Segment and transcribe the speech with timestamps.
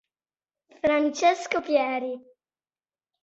[0.81, 2.17] Francesco Pieri